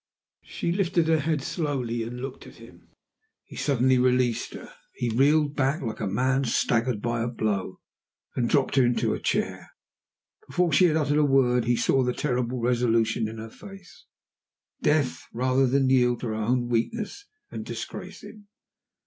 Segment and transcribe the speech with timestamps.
[0.45, 2.87] She lifted her head slowly and looked at him.
[3.45, 7.79] He suddenly released her; he reeled back like a man staggered by a blow,
[8.35, 9.69] and dropped into a chair.
[10.47, 14.05] Before she had uttered a word he saw the terrible resolution in her face
[14.81, 18.47] Death, rather than yield to her own weakness and disgrace him.